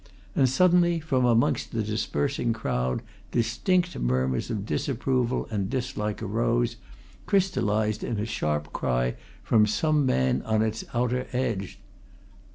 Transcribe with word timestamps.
And 0.35 0.49
suddenly, 0.49 0.99
from 0.99 1.25
amongst 1.25 1.73
the 1.73 1.83
dispersing 1.83 2.53
crowd, 2.53 3.03
distinct 3.29 3.95
murmurs 3.99 4.49
of 4.49 4.65
disapproval 4.65 5.47
and 5.51 5.69
dislike 5.69 6.23
arose, 6.23 6.77
crystallized 7.27 8.03
in 8.03 8.17
a 8.17 8.25
sharp 8.25 8.73
cry 8.73 9.13
from 9.43 9.67
some 9.67 10.03
man 10.03 10.41
on 10.41 10.63
its 10.63 10.83
outer 10.95 11.27
edge. 11.33 11.79